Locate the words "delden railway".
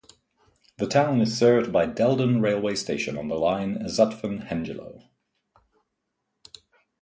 1.85-2.73